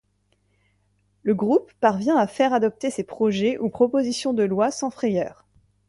[1.21, 5.45] Le groupe parvient à faire adopter ses projets ou propositions de lois sans frayeur.